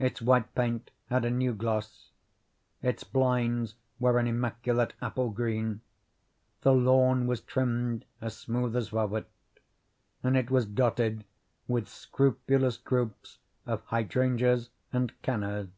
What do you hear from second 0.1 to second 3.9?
white paint had a new gloss; its blinds